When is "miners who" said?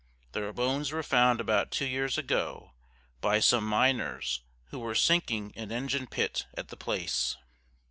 3.67-4.79